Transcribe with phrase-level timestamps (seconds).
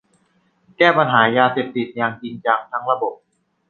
[0.77, 3.13] แก้ไขปัญหายาเสพติดอย่างจริงจังทั้งระบบ